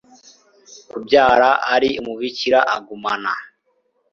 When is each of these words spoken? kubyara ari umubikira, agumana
kubyara 0.89 1.49
ari 1.73 1.89
umubikira, 2.01 2.59
agumana 2.75 3.31